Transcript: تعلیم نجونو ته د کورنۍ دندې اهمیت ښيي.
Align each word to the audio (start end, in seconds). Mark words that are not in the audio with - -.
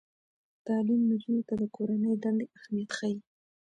تعلیم 0.65 1.01
نجونو 1.09 1.41
ته 1.47 1.53
د 1.61 1.63
کورنۍ 1.75 2.13
دندې 2.23 2.45
اهمیت 2.57 2.89
ښيي. 2.97 3.17